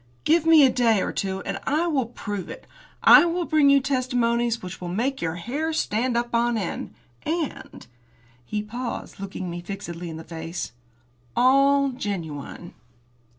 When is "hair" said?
5.35-5.71